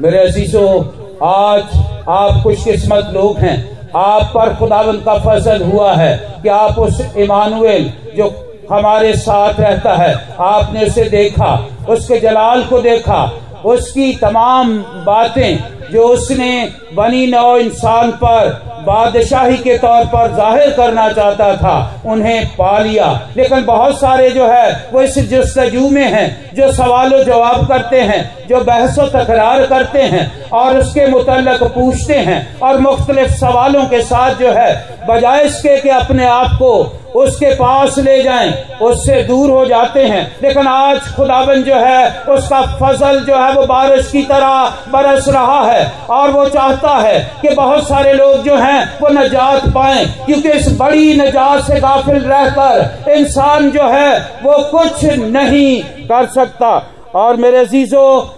मेरे 0.01 0.17
अजीजों, 0.17 0.83
आज 1.27 1.63
आप 2.09 2.43
खुशकिस्मत 2.43 3.09
लोग 3.13 3.37
हैं। 3.37 3.77
आप 3.95 4.31
पर 4.35 4.55
खुदावन 4.55 4.97
का 4.97 5.17
फजल 5.17 5.63
हुआ 5.63 5.93
है 5.93 6.17
कि 6.43 6.49
आप 6.49 6.79
उस 6.79 7.01
इमानुएल 7.17 7.93
जो 8.15 8.46
हमारे 8.71 9.13
साथ 9.15 9.59
रहता 9.59 9.95
है। 9.95 10.13
आपने 10.41 10.85
उसे 10.85 11.03
देखा, 11.09 11.55
उसके 11.89 12.19
जलाल 12.19 12.63
को 12.63 12.81
देखा, 12.81 13.23
उसकी 13.65 14.13
तमाम 14.13 14.77
बातें 15.05 15.91
जो 15.91 16.03
उसने 16.03 16.69
बनी 16.93 17.25
नौ 17.27 17.57
इंसान 17.57 18.11
पर, 18.13 18.49
बादशाही 18.87 19.57
के 19.57 19.77
तौर 19.77 20.05
पर 20.05 20.35
ज़ाहिर 20.35 20.69
करना 20.71 21.07
चाहता 21.11 21.55
था, 21.57 22.01
उन्हें 22.05 22.45
पा 22.47 22.77
लिया। 22.79 23.07
लेकिन 23.37 23.65
बहुत 23.65 23.99
सारे 23.99 24.29
जो 24.29 24.47
है, 24.47 24.89
वो 24.93 25.01
इस 25.01 25.17
जस्तजू 25.29 25.89
में 25.89 26.03
हैं, 26.03 26.53
जो 26.55 26.71
सवाल 26.73 27.23
जवाब 27.23 27.67
करते 27.67 28.01
हैं, 28.01 28.47
जो 28.47 28.59
बहस 28.61 28.99
तकरार 29.15 29.65
करते 29.65 30.01
हैं 30.03 30.49
और 30.49 30.77
उसके 30.77 31.07
मुतलक 31.07 31.63
पूछते 31.75 32.15
हैं 32.19 32.59
और 32.59 32.79
मुख्तलिफ़ 32.79 33.31
सवालों 33.31 33.85
के 33.85 34.01
साथ 34.01 34.35
जो 34.35 34.51
है, 34.51 34.71
बजाय 35.09 35.43
इसके 35.43 35.77
कि 35.77 35.89
अपने 35.89 36.25
आप 36.25 36.51
को 36.53 36.71
उसके 37.17 37.53
पास 37.55 37.97
ले 37.97 38.23
जाएँ, 38.23 38.67
उससे 38.81 39.23
दूर 39.23 39.49
हो 39.49 39.65
जाते 39.65 40.05
हैं। 40.05 40.35
लेकिन 40.43 40.67
आज 40.67 40.99
खुदाबन 41.15 41.63
जो 41.63 41.75
है, 41.75 42.21
उसका 42.21 42.61
फ़सल 42.61 43.19
जो 43.19 43.35
है, 43.35 43.53
वो 43.53 43.65
बारिश 43.65 44.11
की 44.11 44.21
तरह 44.21 44.73
बरस 44.89 45.27
रहा 45.27 45.71
है। 45.71 45.91
और 46.09 46.31
वो 46.31 46.45
चाहता 46.49 46.89
है 46.89 47.31
कि 47.41 47.49
बहुत 47.49 47.87
सारे 47.87 48.13
लोग 48.13 48.43
जो 48.43 48.55
हैं, 48.55 48.99
वो 49.01 49.09
नजात 49.09 49.67
पाए, 49.67 50.05
क्योंकि 50.05 50.49
इस 50.49 50.79
बड़ी 50.79 51.13
नजात 51.13 51.63
से 51.63 51.79
गाफिल 51.79 52.19
रहकर 52.19 53.11
इंसान 53.11 53.71
जो 53.71 53.83
है, 53.83 54.19
वो 54.43 54.57
कुछ 54.71 55.05
नहीं 55.05 55.83
कर 55.83 56.25
सकता। 56.25 56.89
और 57.15 57.35
मेरे 57.35 57.65
जीजो 57.65 58.36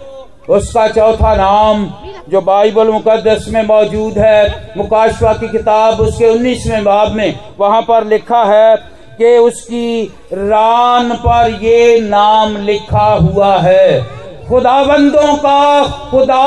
उसका 0.50 0.88
चौथा 0.88 1.34
नाम 1.36 1.88
जो 2.30 2.42
बाइबल 2.42 2.90
मुकदस 2.90 3.46
में 3.50 3.62
मौजूद 3.64 4.18
है, 4.18 4.74
मुकाशवा 4.78 5.34
की 5.34 5.48
किताब 5.48 6.00
उसके 6.02 6.30
उन्नीसवें 6.30 6.84
बाब 6.84 7.12
में, 7.12 7.40
वहाँ 7.60 7.82
पर 7.82 8.06
लिखा 8.08 8.44
है 8.46 8.76
कि 9.18 9.38
उसकी 9.38 10.04
रान 10.34 11.14
पर 11.18 11.60
ये 11.64 12.00
नाम 12.02 12.58
लिखा 12.58 13.08
हुआ 13.16 13.56
है। 13.58 14.02
खुदाबंदों 14.48 15.36
का 15.38 15.84
खुदा 16.12 16.46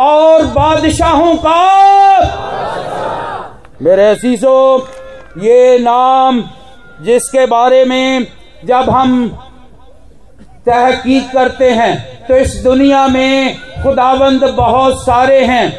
और 0.00 0.44
बादशाहों 0.48 1.34
का 1.36 1.60
मेरे 3.82 4.04
असीसो 4.06 4.56
ये 5.38 5.78
नाम 5.78 6.42
जिसके 7.02 7.46
बारे 7.46 7.84
में 7.84 8.26
जब 8.64 8.90
हम 8.90 9.10
तहकीक 10.66 11.32
करते 11.32 11.70
हैं। 11.70 12.26
तो 12.26 12.36
इस 12.36 12.64
दुनिया 12.64 13.08
में 13.08 13.56
खुदाबंद 13.82 14.44
बहुत 14.44 15.02
सारे 15.02 15.44
हैं, 15.44 15.76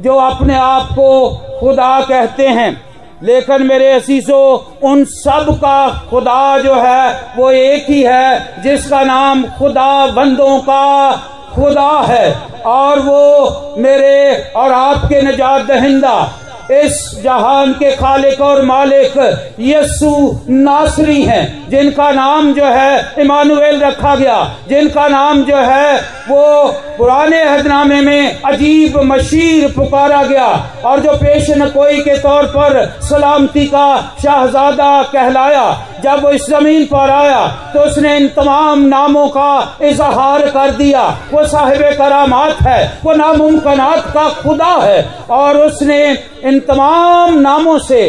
जो 0.00 0.16
अपने 0.16 0.56
आप 0.56 0.82
को 0.82 1.30
खुदा 1.60 2.00
कहते 2.00 2.48
हैं। 2.48 2.90
लेकिन 3.22 3.62
मेरे 3.62 3.92
असीसो 3.92 4.72
उन 4.82 5.04
सब 5.04 5.46
का 5.50 6.06
खुदा 6.10 6.58
जो 6.58 6.74
है, 6.74 7.32
वो 7.36 7.50
एक 7.50 7.86
ही 7.88 8.02
है, 8.02 8.62
जिसका 8.62 9.02
नाम 9.02 9.44
खुदा 9.46 10.06
बंदों 10.06 10.58
का 10.58 11.12
खुदा 11.54 12.00
है। 12.08 12.36
और 12.66 12.98
वो 12.98 13.74
मेरे 13.78 14.42
और 14.56 14.72
आपके 14.72 15.22
निजात 15.22 15.62
दहिंदा 15.62 16.32
इस 16.72 16.98
जहान 17.24 17.72
के 17.72 17.90
खालिक 17.96 18.40
और 18.40 18.62
मालिक 18.62 19.16
यसु 19.60 20.10
नासरी 20.50 21.22
हैं, 21.22 21.70
जिनका 21.70 22.10
नाम 22.12 22.52
जो 22.52 22.64
है 22.66 23.14
इमानुएल 23.18 23.80
रखा 23.80 24.14
गया। 24.14 24.38
जिनका 24.68 25.06
नाम 25.08 25.42
जो 25.44 25.56
है 25.56 25.98
वो 26.28 26.68
पुराने 26.98 27.42
हदनामे 27.44 28.00
में 28.00 28.40
अजीब 28.42 28.98
मशीर 29.02 29.70
पुकारा 29.72 30.22
गया। 30.22 30.48
और 30.84 31.00
जो 31.00 31.12
पेशन 31.12 31.66
कोई 31.68 32.00
के 32.00 32.16
तौर 32.18 32.46
पर 32.46 32.84
सलामती 33.02 33.66
का 33.66 34.16
शाहजादा 34.22 35.02
कहलाया, 35.02 35.86
जब 36.04 36.22
वो 36.22 36.30
इस 36.30 36.48
ज़मीन 36.50 36.84
पर 36.84 37.10
आया 37.10 37.46
तो 37.74 37.80
उसने 37.80 38.16
इन 38.16 38.28
तमाम 38.28 38.80
नामों 38.80 39.26
का 39.28 39.78
इजहार 39.82 40.46
कर 40.48 40.70
दिया। 40.72 41.02
वो 41.32 41.44
साहिब 41.46 41.82
करामात 41.98 42.62
है, 42.62 42.98
वो 43.04 43.12
नामुमकनात 43.14 44.06
का 44.06 44.28
खुदा 44.34 44.74
है। 44.76 45.08
और 45.30 45.56
उसने 45.56 46.02
इन 46.44 46.59
तमाम 46.60 47.38
नामों 47.40 47.78
से 47.78 48.02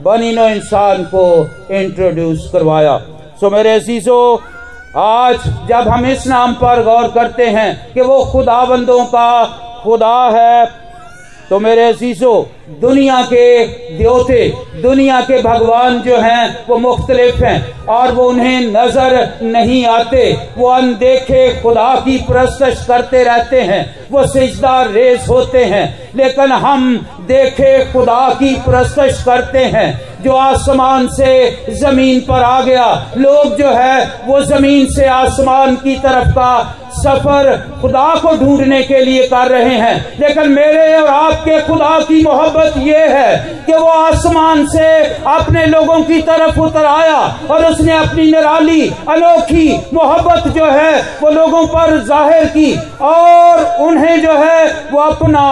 बनी 0.00 0.32
नो 0.32 0.46
इंसान 0.48 1.02
को 1.04 1.24
इंट्रोड्यूस 1.70 2.50
करवाया। 2.52 2.96
सो 3.40 3.50
मेरे 3.50 3.74
अजीजो, 3.74 4.20
आज 4.96 5.36
जब 5.68 5.88
हम 5.88 6.06
इस 6.06 6.26
नाम 6.26 6.52
पर 6.54 6.82
गौर 6.82 7.08
करते 7.08 7.46
हैं 7.48 7.92
कि 7.94 8.00
वो 8.00 8.24
खुदाबंदों 8.24 9.04
का 9.04 9.44
खुदा 9.84 10.16
है 10.30 10.80
तो 11.50 11.58
मेरे 11.60 11.82
अजीजो, 11.84 12.32
दुनिया 12.80 13.20
के 13.22 13.66
देवते, 13.98 14.48
दुनिया 14.82 15.20
के 15.20 15.40
भगवान 15.42 16.00
जो 16.02 16.16
हैं, 16.16 16.64
वो 16.68 16.76
मुख्तलिफ़ 16.78 17.42
हैं 17.44 17.86
और 17.86 18.12
वो 18.12 18.28
उन्हें 18.28 18.60
नज़र 18.66 19.38
नहीं 19.42 19.84
आते। 19.86 20.22
वो 20.58 20.68
अनदेखे 20.68 21.62
खुदा 21.62 21.94
की 21.96 22.16
प्रस्तश 22.22 22.84
करते 22.88 23.22
रहते 23.24 23.60
हैं। 23.60 23.82
वो 24.10 24.26
सिजदार 24.26 24.90
रेस 24.90 25.28
होते 25.28 25.64
हैं। 25.64 26.10
लेकिन 26.16 26.52
हम 26.52 27.06
देखे 27.22 27.78
खुदा 27.92 28.28
की 28.34 28.54
प्रस्तश 28.60 29.22
करते 29.24 29.64
हैं, 29.66 30.22
जो 30.22 30.32
आसमान 30.32 31.06
से 31.08 31.30
ज़मीन 31.70 32.20
पर 32.20 32.42
आ 32.42 32.60
गया। 32.60 32.86
लोग 33.16 33.56
जो 33.56 33.68
है, 33.68 34.04
वो 34.26 34.40
ज़मीन 34.42 34.86
से 34.86 35.06
आसमान 35.06 35.76
की 35.76 35.94
तरफ़ 35.96 36.28
का 36.28 36.78
सफ़र 36.94 37.56
खुदा 37.80 38.14
को 38.14 38.34
ढूँढने 38.36 38.82
के 38.82 39.00
लिए 39.00 39.26
कर 39.26 39.48
रहे 39.48 39.76
हैं। 39.76 40.18
लेकिन 40.20 40.48
मेरे 40.48 40.96
और 40.96 41.08
आपके 41.08 41.60
खुदा 41.60 41.98
की 42.00 42.22
मोहब्बत 42.24 42.74
ये 42.78 43.06
है 43.08 43.36
कि 43.66 43.72
वो 43.72 43.86
आसमान 43.86 44.66
से 44.66 44.88
अपने 45.28 45.64
लोगों 45.66 46.00
की 46.02 46.20
तरफ़ 46.22 46.58
उतर 46.60 46.84
आया 46.84 47.18
और 47.50 47.64
उसने 47.64 47.92
अपनी 47.92 48.30
निराली, 48.30 48.88
अनोखी 49.08 49.68
मोहब्बत 49.94 50.48
जो 50.48 50.64
है, 50.64 51.00
वो 51.22 51.30
लोगों 51.30 51.66
पर 51.66 51.98
ज़ाहिर 51.98 52.44
की 52.48 52.74
और 53.02 53.64
उन्हें 53.80 54.20
जो 54.22 54.32
है, 54.34 54.66
वो 54.92 55.00
अपना 55.00 55.48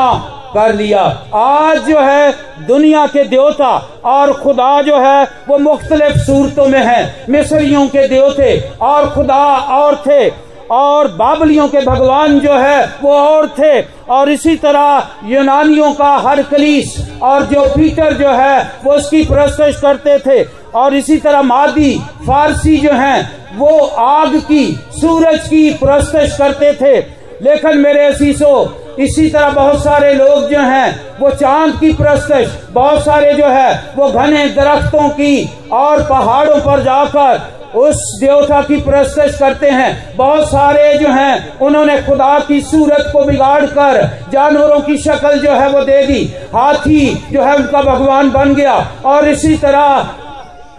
कर 0.54 0.74
लिया। 0.74 1.02
आज 1.34 1.78
जो 1.78 2.00
है 2.00 2.34
दुनिया 2.66 3.06
के 3.06 3.24
देवता 3.24 3.88
और 4.04 4.32
खुदा 4.32 4.82
जो 4.82 4.98
है 5.00 5.24
वो 5.48 5.58
मुख्तलिफ़ 5.58 6.18
सूरतों 6.18 6.66
में 6.66 6.82
है। 6.84 7.24
मिस्रियों 7.30 7.86
के 7.86 8.08
देवते 8.08 8.70
और 8.80 9.10
खुदा 9.10 9.44
और 9.56 9.96
थे। 9.96 10.50
और 10.70 11.08
बाबलियों 11.08 11.68
के 11.68 11.80
भगवान 11.80 12.40
जो 12.40 12.52
है 12.52 12.92
वो 13.02 13.12
और 13.12 13.48
थे। 13.48 13.80
और 14.08 14.30
इसी 14.30 14.56
तरह 14.56 15.08
यूनानियों 15.24 15.92
का 15.92 16.16
हर 16.16 16.42
कलीस 16.42 17.08
और 17.22 17.42
जो 17.42 17.64
पीटर 17.68 18.12
जो 18.12 18.28
है 18.28 18.72
वो 18.84 18.92
उसकी 18.92 19.24
प्रस्तुत 19.24 19.82
करते 19.82 20.18
थे। 20.18 20.48
और 20.74 20.94
इसी 20.94 21.16
तरह 21.16 21.42
मादी, 21.42 21.98
फारसी 22.26 22.76
जो 22.76 22.92
हैं, 22.92 23.30
वो 23.58 23.86
आग 23.86 24.36
की, 24.36 24.80
सूरज 24.92 25.48
की 25.48 25.70
प्रस्तुत 25.70 26.38
करते 26.38 26.72
थे। 26.72 27.20
लेकिन 27.42 27.78
मेरे 27.78 28.04
असीसो 28.04 28.64
इसी 29.00 29.30
तरह 29.30 29.50
बहुत 29.50 29.84
सारे 29.84 30.14
लोग 30.14 30.50
जो 30.50 30.60
हैं, 30.60 31.18
वो 31.20 31.30
चाँद 31.30 31.80
की 31.80 31.92
प्रस्तुत 31.92 32.72
बहुत 32.72 33.04
सारे 33.04 33.34
जो 33.34 33.46
है, 33.46 33.82
वो 33.96 34.08
घने 34.08 34.48
दरख्तों 34.48 35.08
की 35.08 35.60
और 35.72 36.02
पहाड़ों 36.02 36.60
पर 36.60 36.82
जाकर 36.82 37.60
उस 37.78 38.20
देवता 38.20 38.62
की 38.62 38.76
प्रस्तुत 38.76 39.38
करते 39.38 39.70
हैं। 39.70 40.16
बहुत 40.16 40.48
सारे 40.48 40.94
जो 40.94 41.08
हैं, 41.08 41.58
उन्होंने 41.58 42.02
खुदा 42.02 42.40
की 42.48 42.60
सूरत 42.60 43.10
को 43.12 43.24
बिगाड़ 43.24 43.66
कर, 43.66 44.20
जानवरों 44.32 44.80
की 44.80 44.98
शक्ल 44.98 45.38
जो 45.38 45.52
है 45.52 45.68
वो 45.68 45.80
दे 45.80 46.06
दी। 46.06 46.34
हाथी 46.54 47.28
जो 47.32 47.42
है, 47.42 47.56
उनका 47.56 47.82
भगवान 47.82 48.30
बन 48.30 48.54
गया। 48.54 48.88
और 49.04 49.28
इसी 49.28 49.56
तरह 49.56 50.08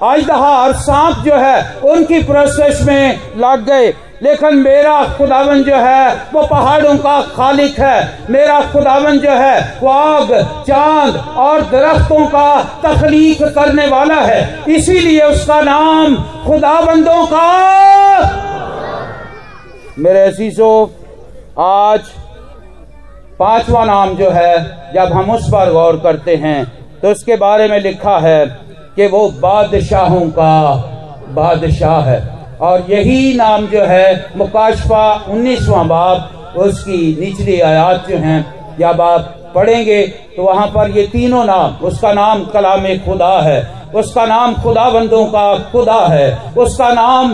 अजदहा 0.04 0.64
और 0.64 0.74
सांप 0.74 1.26
जो 1.26 1.36
है, 1.36 1.76
उनकी 1.84 2.24
प्रोसेस 2.24 2.82
में 2.82 3.20
लग 3.38 3.66
गए। 3.66 3.94
लेकिन 4.22 4.56
मेरा 4.56 5.04
खुदावन 5.18 5.64
जो 5.64 5.76
है, 5.76 6.14
वो 6.34 6.42
पहाड़ों 6.48 6.98
का 6.98 7.22
खालिक 7.22 7.80
है। 7.80 8.28
मेरा 8.30 8.60
खुदावन 8.62 9.20
जो 9.20 9.32
है, 9.32 9.80
वो 9.82 9.90
आग, 9.90 10.34
चाँद 10.68 11.16
और 11.38 11.62
दरख्तों 11.62 12.26
का 12.28 12.62
तखलीक 12.84 13.44
करने 13.44 13.88
वाला 13.88 14.20
है। 14.22 14.64
इसीलिए 14.68 15.22
उसका 15.22 15.62
नाम 15.62 16.16
खुदाबंदों 16.46 17.26
का 17.26 17.48
मेरे 20.00 20.32
शीशो 20.32 20.70
आज 21.60 22.00
पांचवा 23.40 23.86
नाम 23.86 24.16
जो 24.16 24.30
है, 24.30 24.58
जब 24.94 25.14
हम 25.14 25.32
उस 25.32 25.48
पर 25.48 25.72
गौर 25.72 26.00
करते 26.04 26.36
हैं 26.36 26.64
तो 27.02 27.12
उसके 27.12 27.36
बारे 27.36 27.68
में 27.68 27.80
लिखा 27.80 28.18
है 28.20 28.46
कि 28.96 29.08
वो 29.08 29.28
बादशाहों 29.30 30.30
का 30.30 30.76
बादशाह 31.30 32.02
है। 32.02 32.41
और 32.62 32.86
यही 32.90 33.34
नाम 33.34 33.66
जो 33.68 33.84
है 33.84 34.32
मुकाशफा 34.38 35.04
उन्नीसवा 35.30 35.84
बाब, 35.84 36.54
उसकी 36.58 37.16
निचली 37.20 37.60
आयात 37.62 38.08
जो 38.10 38.18
हैं, 38.18 38.40
जब 38.80 39.02
आप 39.02 39.38
पढ़ेंगे 39.56 40.02
तो 40.36 40.44
वहाँ 40.44 40.68
पर 40.68 40.90
ये 40.90 41.06
तीनों 41.08 41.44
नाम, 41.46 41.76
उसका 41.84 42.12
नाम 42.14 42.44
कलाम 42.46 42.86
खुदा 43.06 43.40
है, 43.42 43.60
उसका 43.96 44.26
नाम 44.26 44.54
खुदा 44.56 44.90
बंदों 44.90 45.26
का 45.26 45.58
खुदा 45.72 46.00
है, 46.08 46.54
उसका 46.58 46.90
नाम 46.90 47.34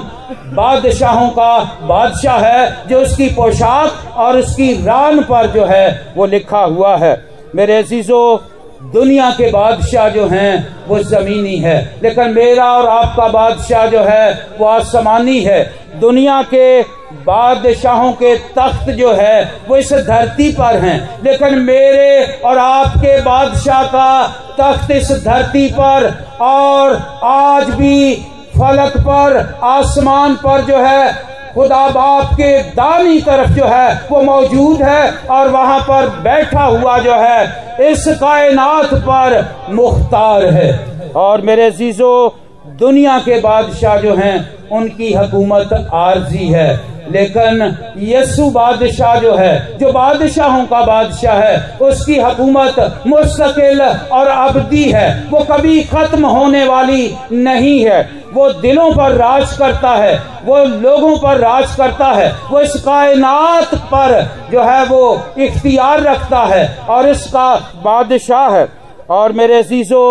बादशाहों 0.55 1.29
का 1.29 1.57
बादशाह 1.83 2.39
है, 2.39 2.87
जो 2.87 2.99
उसकी 2.99 3.27
पोशाक 3.29 4.17
और 4.17 4.37
उसकी 4.37 4.73
रान 4.85 5.21
पर 5.23 5.47
जो 5.47 5.65
है 5.65 6.13
वो 6.15 6.25
लिखा 6.25 6.59
हुआ 6.59 6.95
है। 6.97 7.15
मेरे 7.55 7.77
अजीजों 7.77 8.37
दुनिया 8.81 9.29
के 9.29 9.51
बादशाह 9.51 10.09
जो 10.09 10.27
हैं, 10.27 10.75
वो 10.87 10.99
जमीनी 10.99 11.55
है। 11.55 11.95
लेकिन 12.03 12.29
मेरा 12.29 12.65
और 12.65 12.89
आपका 12.89 13.27
बादशाह 13.27 13.85
जो 13.85 14.03
है, 14.03 14.47
वो 14.59 14.65
आसमानी 14.65 15.39
है। 15.39 15.73
दुनिया 15.99 16.41
के 16.41 16.81
बादशाहों 17.13 18.11
के 18.11 18.35
तख्त 18.35 18.89
जो 18.89 19.13
है, 19.13 19.53
वो 19.67 19.77
इस 19.77 19.93
धरती 19.93 20.51
पर 20.51 20.77
हैं। 20.77 21.19
लेकिन 21.23 21.59
मेरे 21.59 22.41
और 22.45 22.57
आपके 22.57 23.21
बादशाह 23.21 23.83
का 23.83 24.27
तख्त 24.61 24.91
इस 24.91 25.11
धरती 25.25 25.67
पर 25.67 26.27
और 26.41 27.19
आज 27.23 27.69
भी 27.69 28.15
फलक 28.59 28.93
पर, 28.97 29.59
आसमान 29.63 30.35
पर 30.35 30.61
जो 30.61 30.77
है 30.77 31.36
खुदा 31.57 31.87
बाप 31.87 32.33
के 32.33 32.59
दानी 32.59 33.21
तरफ़ 33.21 33.49
जो 33.49 33.65
है, 33.65 34.01
वो 34.11 34.21
मौजूद 34.21 34.81
है 34.81 35.13
और 35.31 35.47
वहाँ 35.47 35.79
पर 35.79 36.07
बैठा 36.07 36.63
हुआ 36.63 36.99
जो 36.99 37.13
है, 37.13 37.45
इस 37.81 38.07
कायनात 38.07 38.93
पर 38.93 39.55
मुख्तार 39.69 40.45
है। 40.45 40.85
और 41.15 41.41
मेरे 41.41 41.71
जीजो 41.71 42.39
दुनिया 42.67 43.19
के 43.19 43.39
बादशाह 43.39 43.97
जो 43.97 44.15
हैं, 44.15 44.69
उनकी 44.69 45.13
हकूमत 45.13 45.89
आरजी 45.93 46.47
है। 46.47 46.97
लेकिन 47.11 47.77
यसु 47.97 48.49
बादशाह 48.49 49.15
जो 49.15 49.35
है, 49.35 49.77
जो 49.77 49.91
बादशाहों 49.91 50.65
का 50.65 50.81
बादशाह 50.81 51.35
है, 51.35 51.77
उसकी 51.81 52.19
हकूमत 52.19 53.01
मुस्तकिल 53.07 53.81
और 54.11 54.27
अबदी 54.27 54.83
है। 54.83 55.27
वो 55.29 55.39
कभी 55.39 55.83
खत्म 55.83 56.25
होने 56.25 56.65
वाली 56.65 57.15
नहीं 57.31 57.85
है। 57.85 58.09
वो 58.37 58.51
दिलों 58.53 58.89
पर 58.91 59.11
राज 59.13 59.55
करता 59.57 59.91
है, 59.91 60.17
वो 60.45 60.63
लोगों 60.81 61.15
पर 61.17 61.37
राज 61.39 61.75
करता 61.75 62.11
है, 62.11 62.31
वो 62.51 62.59
इस 62.61 62.75
कायनात 62.81 63.75
पर 63.93 64.21
जो 64.51 64.63
है 64.63 64.85
वो 64.85 65.01
इख्तियार 65.39 66.01
रखता 66.03 66.43
है 66.45 66.65
और 66.89 67.09
इसका 67.09 67.53
बादशाह 67.83 68.49
है। 68.49 68.67
और 69.09 69.31
मेरे 69.33 69.61
शीशो 69.63 70.03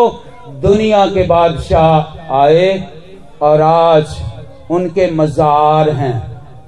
दुनिया 0.61 1.07
के 1.07 1.23
बादशाह 1.27 2.35
आए 2.35 2.69
और 3.43 3.61
आज 3.63 4.17
उनके 4.71 5.11
मज़ार 5.11 5.91
हैं, 5.93 6.15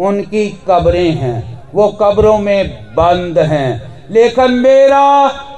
उनकी 0.01 0.49
कब्रें 0.69 1.13
हैं, 1.13 1.39
वो 1.75 1.89
कब्रों 2.03 2.39
में 2.39 2.95
बंद 2.95 3.39
हैं। 3.39 3.98
लेकिन 4.11 4.53
मेरा 4.53 5.05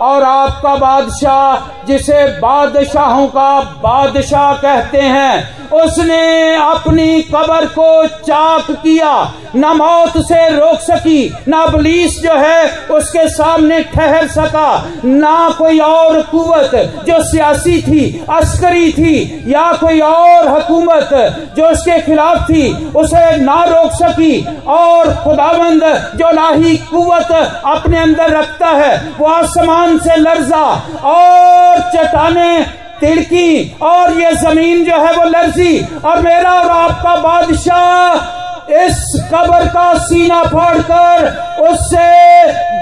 और 0.00 0.22
आपका 0.22 0.74
बादशाह, 0.76 1.86
जिसे 1.86 2.26
बादशाहों 2.38 3.26
का 3.28 3.60
बादशाह 3.60 4.52
कहते 4.54 4.98
हैं, 4.98 5.60
उसने 5.70 6.54
अपनी 6.56 7.22
कबर 7.22 7.66
को 7.68 8.06
चाक 8.06 8.70
किया। 8.72 9.12
न 9.56 9.66
मौत 9.66 10.16
से 10.18 10.48
रोक 10.48 10.80
सकी, 10.80 11.36
न 11.48 11.64
पुलिस 11.72 12.20
जो 12.22 12.32
है 12.32 12.66
उसके 12.90 13.28
सामने 13.28 13.82
ठहर 13.84 14.26
सका। 14.26 14.70
ना 15.04 15.50
कोई 15.50 15.78
और 15.78 16.20
कुवत 16.22 16.74
जो 17.06 17.22
सियासी 17.24 17.80
थी, 17.82 18.24
अस्करी 18.30 18.92
थी, 18.92 19.44
या 19.46 19.72
कोई 19.72 20.00
और 20.00 20.48
हुकूमत 20.48 21.10
जो 21.56 21.68
उसके 21.68 22.00
खिलाफ 22.00 22.42
थी, 22.44 22.72
उसे 22.96 23.36
ना 23.36 23.62
रोक 23.64 23.92
सकी। 23.92 24.64
और 24.68 25.14
खुदाबंद 25.14 25.84
जो 26.16 26.30
ना 26.30 26.48
ही 26.48 26.76
कुवत 26.76 27.32
अपने 27.66 27.98
अंदर 27.98 28.39
रखता 28.40 28.68
है, 28.68 28.92
वो 29.18 29.26
आसमान 29.28 29.98
से 30.00 30.16
लर्जा 30.18 30.66
और 31.06 31.80
चटाने 31.94 32.64
तिड़की 33.00 33.78
और 33.82 34.18
ये 34.20 34.32
ज़मीन 34.38 34.84
जो 34.84 34.96
है 34.96 35.12
वो 35.14 35.24
लर्जी। 35.26 35.78
और 36.04 36.20
मेरा 36.22 36.50
और 36.52 36.70
आपका 36.70 37.14
बादशाह 37.18 38.38
इस 38.76 38.98
कबर 39.30 39.66
का 39.68 39.92
सीना 39.98 40.42
फाड़कर 40.44 41.24
उससे 41.62 42.08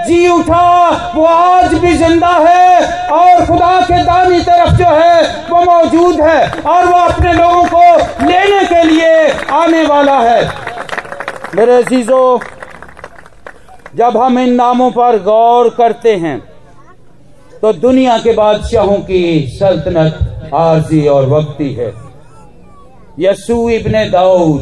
जी 0.07 0.29
उठा। 0.29 1.13
वो 1.15 1.25
आज 1.27 1.75
भी 1.75 1.93
ज़िंदा 1.97 2.29
है 2.29 3.09
और 3.11 3.47
खुदा 3.47 3.81
के 3.83 4.03
दानी 4.05 4.41
तरफ़ 4.41 4.75
जो 4.77 4.89
है 4.89 5.23
वो 5.51 5.63
मौजूद 5.65 6.21
है 6.21 6.51
और 6.63 6.87
वो 6.87 6.99
अपने 6.99 7.33
लोगों 7.33 7.65
को 7.67 8.27
लेने 8.27 8.65
के 8.67 8.83
लिए 8.85 9.29
आने 9.55 9.83
वाला 9.85 10.19
है। 10.21 10.43
मेरे 11.55 11.83
चीज़ों 11.85 12.39
जब 13.95 14.17
हम 14.17 14.39
इन 14.39 14.55
नामों 14.55 14.91
पर 14.91 15.19
गौर 15.23 15.69
करते 15.71 16.15
हैं 16.17 16.39
तो 17.63 17.73
दुनिया 17.75 18.19
के 18.19 18.33
बादशाहों 18.33 18.99
की 19.03 19.47
सल्तनत 19.51 20.51
आरजी 20.55 21.07
और 21.09 21.27
वक्ती 21.29 21.73
है। 21.75 21.93
यसू 23.19 23.69
इब्ने 23.71 24.05
दाऊद 24.11 24.61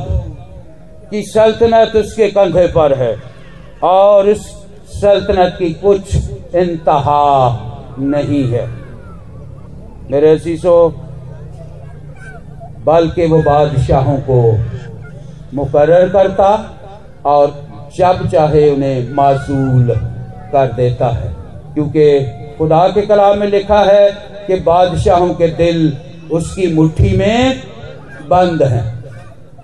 की 1.10 1.22
सल्तनत 1.22 1.96
उसके 1.96 2.28
कंधे 2.30 2.66
पर 2.66 2.94
है 2.94 3.14
और 3.84 4.28
उस 4.28 4.46
सल्तनत 4.92 5.56
की 5.58 5.72
कुछ 5.74 6.14
इंतहा 6.56 7.96
नहीं 8.00 8.44
है। 8.44 8.66
मेरे 10.10 10.38
शीशो 10.38 10.88
बल्कि 12.86 13.26
वो 13.26 13.42
बादशाहों 13.42 14.18
को 14.30 14.40
मुकर्र 15.54 16.08
करता 16.08 16.50
और 17.26 17.50
जब 17.98 18.28
चाहे 18.28 18.70
उन्हें 18.70 19.14
मासूल 19.14 19.90
कर 20.52 20.72
देता 20.72 21.08
है। 21.08 21.36
क्योंकि 21.74 22.20
खुदा 22.58 22.88
के 22.88 23.02
कलाम 23.02 23.38
में 23.38 23.46
लिखा 23.46 23.78
है 23.78 24.10
कि 24.46 24.56
बादशाहों 24.60 25.34
के 25.34 25.48
दिल 25.48 25.96
उसकी 26.32 26.74
मुट्ठी 26.74 27.16
में 27.16 27.62
बंद 28.28 28.62
हैं। 28.62 29.04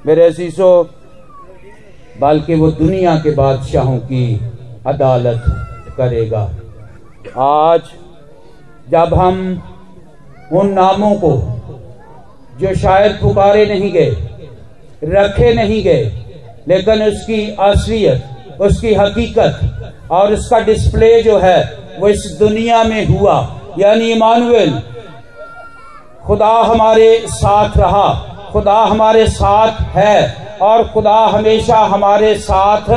मेरे 0.06 0.32
शीशो 0.32 0.90
बल्कि 2.20 2.54
वो 2.54 2.70
दुनिया 2.70 3.16
के 3.16 3.30
बादशाहों 3.30 3.98
की 3.98 4.40
अदालत 4.86 5.42
करेगा। 5.96 6.50
आज 7.38 7.82
जब 8.90 9.14
हम 9.14 9.62
उन 10.52 10.72
नामों 10.72 11.14
को, 11.14 11.60
जो 12.60 12.74
शायद 12.74 13.12
पुकारे 13.12 13.66
नहीं 13.66 13.92
गए, 13.92 14.10
रखे 15.04 15.54
नहीं 15.54 15.84
गए 15.84 16.21
लेकिन 16.68 17.02
उसकी 17.02 17.56
असलियत, 17.60 18.24
उसकी 18.60 18.94
हकीकत 18.94 20.08
और 20.10 20.32
उसका 20.32 20.58
डिस्प्ले 20.58 21.22
जो 21.22 21.38
है, 21.38 21.60
वो 21.98 22.08
इस 22.08 22.36
दुनिया 22.40 22.82
में 22.84 23.06
हुआ। 23.06 23.36
यानी 23.78 24.10
इमानुएल, 24.12 24.82
खुदा 26.26 26.54
हमारे 26.62 27.24
साथ 27.28 27.76
रहा, 27.76 28.08
खुदा 28.52 28.78
हमारे 28.82 29.26
साथ 29.26 29.80
है 29.96 30.58
और 30.62 30.88
खुदा 30.88 31.18
हमेशा 31.26 31.78
हमारे 31.78 32.34
साथ 32.34 32.90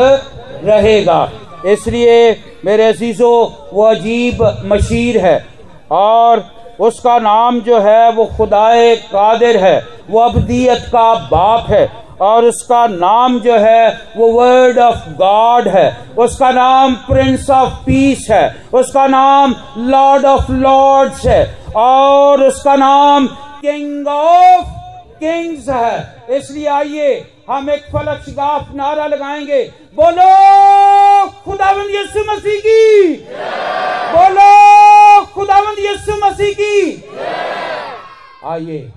रहेगा। 0.63 1.31
इसलिए 1.65 2.31
मेरे 2.65 2.83
अजीजों, 2.83 3.47
वो 3.73 3.83
अजीब 3.83 4.61
मशीर 4.65 5.17
है 5.25 5.45
और 5.91 6.43
उसका 6.79 7.19
नाम 7.19 7.59
जो 7.61 7.79
है, 7.79 8.11
वो 8.11 8.25
खुदाए 8.25 8.95
कादिर 8.95 9.57
है, 9.57 9.77
वो 10.09 10.19
अबदियत 10.19 10.85
का 10.87 11.13
बाप 11.15 11.69
है। 11.69 12.04
और 12.21 12.45
उसका 12.45 12.87
नाम 12.87 13.39
जो 13.39 13.57
है, 13.57 14.07
वो 14.17 14.31
वर्ड 14.31 14.79
ऑफ़ 14.79 15.09
गॉड 15.09 15.67
है। 15.67 15.97
उसका 16.17 16.51
नाम 16.51 16.95
प्रिंस 16.95 17.49
ऑफ़ 17.49 17.73
पीस 17.73 18.27
है। 18.31 18.63
उसका 18.73 19.07
नाम 19.07 19.55
लॉर्ड 19.77 20.25
ऑफ़ 20.25 20.51
लॉर्ड्स 20.51 21.25
है। 21.25 21.57
और 21.75 22.43
उसका 22.43 22.75
नाम 22.75 23.27
किंग 23.27 24.07
ऑफ़ 24.07 24.65
किंग्स 25.19 25.69
है। 25.69 26.23
इसलिए 26.29 26.67
आइए, 26.67 27.31
हम 27.49 27.69
एक 27.69 27.83
फलक 27.83 28.25
नारा 28.75 29.07
लगाएँगे। 29.07 29.71
बोलो, 29.95 30.31
खुदावंद 31.27 31.89
यीशु 31.89 32.19
मसीह 32.19 32.59
की। 32.59 33.13
बोलो, 34.17 35.25
खुदावंद 35.25 35.79
यीशु 35.79 36.25
मसीह 36.25 36.53
की। 36.53 37.03
आइए, 38.45 38.91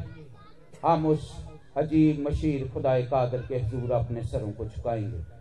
हम 0.87 1.07
उस 1.07 1.38
अजीब 1.79 2.21
मशीर 2.21 2.69
खुदाए 2.69 3.03
कादर 3.05 3.43
के 3.43 3.55
हजूर 3.57 3.93
अपने 3.93 4.23
सरों 4.25 4.53
को 4.53 4.65
झुकाएँगे 4.67 5.38